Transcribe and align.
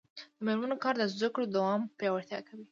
د 0.37 0.39
میرمنو 0.45 0.75
کار 0.83 0.95
د 0.97 1.03
زدکړو 1.13 1.45
دوام 1.55 1.81
پیاوړتیا 1.97 2.39
کوي. 2.47 2.65